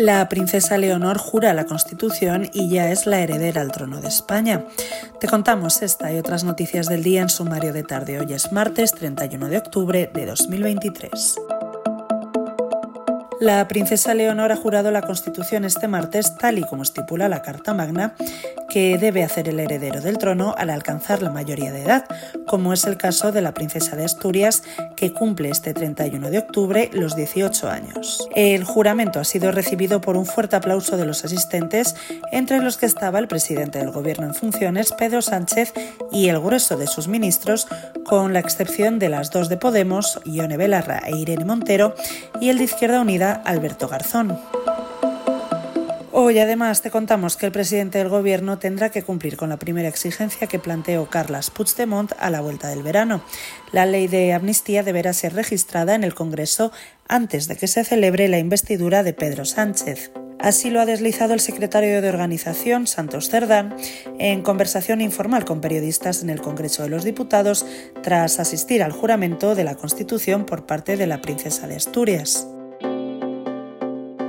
La 0.00 0.30
princesa 0.30 0.78
Leonor 0.78 1.18
jura 1.18 1.52
la 1.52 1.66
Constitución 1.66 2.48
y 2.54 2.70
ya 2.70 2.90
es 2.90 3.06
la 3.06 3.20
heredera 3.20 3.60
al 3.60 3.70
trono 3.70 4.00
de 4.00 4.08
España. 4.08 4.64
Te 5.20 5.28
contamos 5.28 5.82
esta 5.82 6.10
y 6.10 6.18
otras 6.18 6.42
noticias 6.42 6.88
del 6.88 7.02
día 7.02 7.20
en 7.20 7.28
sumario 7.28 7.74
de 7.74 7.82
tarde. 7.82 8.18
Hoy 8.18 8.32
es 8.32 8.50
martes 8.50 8.92
31 8.92 9.50
de 9.50 9.58
octubre 9.58 10.10
de 10.14 10.24
2023. 10.24 11.36
La 13.40 13.66
princesa 13.68 14.12
Leonor 14.12 14.52
ha 14.52 14.56
jurado 14.56 14.90
la 14.90 15.00
Constitución 15.00 15.64
este 15.64 15.88
martes, 15.88 16.36
tal 16.36 16.58
y 16.58 16.62
como 16.62 16.82
estipula 16.82 17.26
la 17.26 17.40
Carta 17.40 17.72
Magna, 17.72 18.14
que 18.68 18.98
debe 18.98 19.24
hacer 19.24 19.48
el 19.48 19.58
heredero 19.58 20.02
del 20.02 20.18
trono 20.18 20.54
al 20.58 20.68
alcanzar 20.68 21.22
la 21.22 21.30
mayoría 21.30 21.72
de 21.72 21.82
edad, 21.82 22.04
como 22.46 22.74
es 22.74 22.84
el 22.84 22.98
caso 22.98 23.32
de 23.32 23.40
la 23.40 23.54
princesa 23.54 23.96
de 23.96 24.04
Asturias, 24.04 24.62
que 24.94 25.14
cumple 25.14 25.48
este 25.48 25.72
31 25.72 26.28
de 26.28 26.38
octubre 26.38 26.90
los 26.92 27.16
18 27.16 27.70
años. 27.70 28.28
El 28.34 28.64
juramento 28.64 29.20
ha 29.20 29.24
sido 29.24 29.50
recibido 29.52 30.02
por 30.02 30.18
un 30.18 30.26
fuerte 30.26 30.56
aplauso 30.56 30.98
de 30.98 31.06
los 31.06 31.24
asistentes, 31.24 31.96
entre 32.32 32.60
los 32.60 32.76
que 32.76 32.84
estaba 32.84 33.18
el 33.18 33.26
presidente 33.26 33.78
del 33.78 33.90
gobierno 33.90 34.26
en 34.26 34.34
funciones, 34.34 34.92
Pedro 34.92 35.22
Sánchez, 35.22 35.72
y 36.12 36.28
el 36.28 36.38
grueso 36.40 36.76
de 36.76 36.86
sus 36.86 37.08
ministros, 37.08 37.66
con 38.10 38.32
la 38.32 38.40
excepción 38.40 38.98
de 38.98 39.08
las 39.08 39.30
dos 39.30 39.48
de 39.48 39.56
Podemos, 39.56 40.20
Ione 40.24 40.56
Belarra 40.56 41.00
e 41.06 41.16
Irene 41.16 41.44
Montero, 41.44 41.94
y 42.40 42.48
el 42.48 42.58
de 42.58 42.64
Izquierda 42.64 43.00
Unida, 43.00 43.40
Alberto 43.44 43.86
Garzón. 43.86 44.36
Hoy 46.10 46.40
además 46.40 46.82
te 46.82 46.90
contamos 46.90 47.36
que 47.36 47.46
el 47.46 47.52
presidente 47.52 47.98
del 47.98 48.08
gobierno 48.08 48.58
tendrá 48.58 48.90
que 48.90 49.04
cumplir 49.04 49.36
con 49.36 49.48
la 49.48 49.58
primera 49.58 49.88
exigencia 49.88 50.48
que 50.48 50.58
planteó 50.58 51.08
Carlas 51.08 51.50
Puigdemont 51.50 52.10
a 52.18 52.30
la 52.30 52.40
vuelta 52.40 52.66
del 52.66 52.82
verano. 52.82 53.22
La 53.70 53.86
ley 53.86 54.08
de 54.08 54.32
amnistía 54.32 54.82
deberá 54.82 55.12
ser 55.12 55.34
registrada 55.34 55.94
en 55.94 56.02
el 56.02 56.14
Congreso 56.14 56.72
antes 57.06 57.46
de 57.46 57.56
que 57.56 57.68
se 57.68 57.84
celebre 57.84 58.26
la 58.26 58.40
investidura 58.40 59.04
de 59.04 59.12
Pedro 59.12 59.44
Sánchez. 59.44 60.10
Así 60.42 60.70
lo 60.70 60.80
ha 60.80 60.86
deslizado 60.86 61.34
el 61.34 61.40
secretario 61.40 62.00
de 62.00 62.08
organización, 62.08 62.86
Santos 62.86 63.28
Cerdán, 63.28 63.76
en 64.18 64.40
conversación 64.40 65.02
informal 65.02 65.44
con 65.44 65.60
periodistas 65.60 66.22
en 66.22 66.30
el 66.30 66.40
Congreso 66.40 66.82
de 66.82 66.88
los 66.88 67.04
Diputados 67.04 67.66
tras 68.02 68.40
asistir 68.40 68.82
al 68.82 68.92
juramento 68.92 69.54
de 69.54 69.64
la 69.64 69.74
Constitución 69.74 70.46
por 70.46 70.64
parte 70.64 70.96
de 70.96 71.06
la 71.06 71.20
princesa 71.20 71.66
de 71.66 71.76
Asturias. 71.76 72.48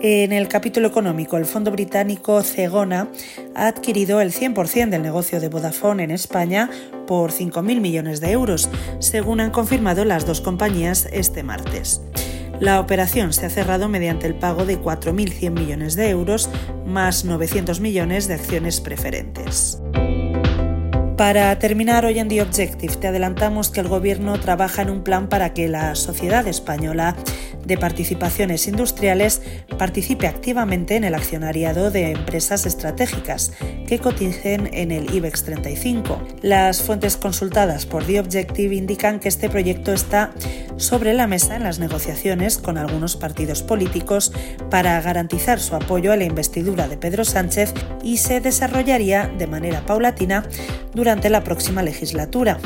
En 0.00 0.32
el 0.32 0.46
capítulo 0.46 0.86
económico, 0.86 1.36
el 1.38 1.46
fondo 1.46 1.72
británico 1.72 2.40
Cegona 2.42 3.08
ha 3.56 3.66
adquirido 3.66 4.20
el 4.20 4.30
100% 4.30 4.90
del 4.90 5.02
negocio 5.02 5.40
de 5.40 5.48
Vodafone 5.48 6.04
en 6.04 6.12
España 6.12 6.70
por 7.08 7.32
5.000 7.32 7.80
millones 7.80 8.20
de 8.20 8.30
euros, 8.30 8.68
según 9.00 9.40
han 9.40 9.50
confirmado 9.50 10.04
las 10.04 10.24
dos 10.24 10.40
compañías 10.40 11.08
este 11.10 11.42
martes. 11.42 12.00
La 12.60 12.80
operación 12.80 13.32
se 13.32 13.46
ha 13.46 13.50
cerrado 13.50 13.88
mediante 13.88 14.26
el 14.26 14.34
pago 14.34 14.64
de 14.64 14.80
4.100 14.80 15.50
millones 15.50 15.94
de 15.94 16.08
euros 16.08 16.48
más 16.86 17.24
900 17.24 17.80
millones 17.80 18.28
de 18.28 18.34
acciones 18.34 18.80
preferentes. 18.80 19.80
Para 21.16 21.58
terminar 21.58 22.04
hoy 22.04 22.18
en 22.18 22.28
The 22.28 22.42
Objective, 22.42 22.96
te 22.96 23.06
adelantamos 23.08 23.70
que 23.70 23.80
el 23.80 23.88
Gobierno 23.88 24.38
trabaja 24.38 24.82
en 24.82 24.90
un 24.90 25.02
plan 25.02 25.28
para 25.28 25.54
que 25.54 25.66
la 25.66 25.94
sociedad 25.94 26.46
española 26.46 27.16
de 27.64 27.78
participaciones 27.78 28.68
industriales 28.68 29.40
participe 29.78 30.26
activamente 30.26 30.94
en 30.96 31.04
el 31.04 31.14
accionariado 31.14 31.90
de 31.90 32.10
empresas 32.10 32.66
estratégicas 32.66 33.52
que 33.88 33.98
coticen 33.98 34.68
en 34.74 34.92
el 34.92 35.14
IBEX 35.14 35.44
35. 35.44 36.20
Las 36.42 36.82
fuentes 36.82 37.16
consultadas 37.16 37.86
por 37.86 38.04
The 38.04 38.20
Objective 38.20 38.74
indican 38.74 39.18
que 39.18 39.28
este 39.28 39.48
proyecto 39.48 39.94
está 39.94 40.32
sobre 40.76 41.14
la 41.14 41.26
mesa 41.26 41.56
en 41.56 41.62
las 41.62 41.78
negociaciones 41.78 42.58
con 42.58 42.78
algunos 42.78 43.16
partidos 43.16 43.62
políticos 43.62 44.32
para 44.70 45.00
garantizar 45.00 45.60
su 45.60 45.74
apoyo 45.74 46.12
a 46.12 46.16
la 46.16 46.24
investidura 46.24 46.88
de 46.88 46.96
Pedro 46.96 47.24
Sánchez 47.24 47.74
y 48.02 48.18
se 48.18 48.40
desarrollaría 48.40 49.28
de 49.38 49.46
manera 49.46 49.84
paulatina 49.86 50.44
durante 50.94 51.30
la 51.30 51.44
próxima 51.44 51.82
legislatura. 51.82 52.58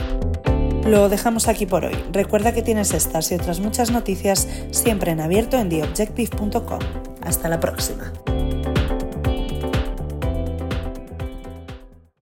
Lo 0.85 1.09
dejamos 1.09 1.47
aquí 1.47 1.67
por 1.67 1.85
hoy. 1.85 1.95
Recuerda 2.13 2.53
que 2.53 2.63
tienes 2.63 2.93
estas 2.95 3.31
y 3.31 3.35
otras 3.35 3.61
muchas 3.61 3.91
noticias 3.91 4.49
siempre 4.71 5.13
en 5.13 5.21
abierto 5.21 5.59
en 5.59 5.69
theobjective.com. 5.69 6.81
Hasta 7.23 7.49
la 7.49 7.61
próxima. 7.61 8.13